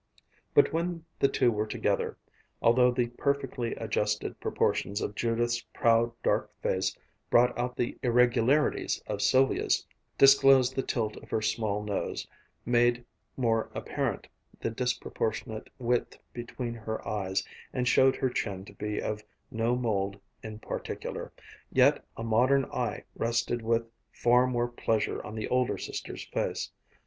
[0.55, 2.17] But when the two were together,
[2.59, 6.97] although the perfectly adjusted proportions of Judith's proud, dark face
[7.29, 9.85] brought out the irregularities of Sylvia's,
[10.17, 12.25] disclosed the tilt of her small nose,
[12.65, 13.05] made
[13.37, 14.25] more apparent
[14.59, 19.21] the disproportionate width between her eyes, and showed her chin to be of
[19.51, 21.31] no mold in particular,
[21.71, 26.71] yet a modern eye rested with far more pleasure on the older sister's face.